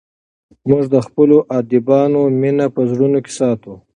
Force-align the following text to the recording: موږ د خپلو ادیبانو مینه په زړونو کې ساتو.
موږ 0.69 0.83
د 0.93 0.95
خپلو 1.05 1.37
ادیبانو 1.59 2.21
مینه 2.41 2.65
په 2.75 2.81
زړونو 2.91 3.19
کې 3.25 3.31
ساتو. 3.39 3.73